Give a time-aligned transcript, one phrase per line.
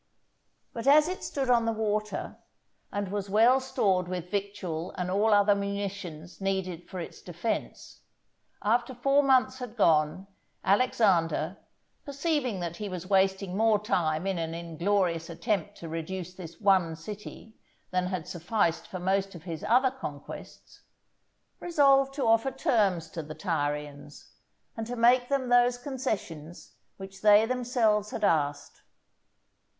[0.73, 2.37] But as it stood on the water,
[2.91, 8.01] and was well stored with victual and all other munitions needed for its defence,
[8.63, 10.25] after four months had gone,
[10.63, 11.57] Alexander,
[12.03, 16.95] perceiving that he was wasting more time in an inglorious attempt to reduce this one
[16.95, 17.53] city
[17.91, 20.81] than had sufficed for most of his other conquests,
[21.59, 24.31] resolved to offer terms to the Tyrians,
[24.75, 28.81] and to make them those concessions which they themselves had asked.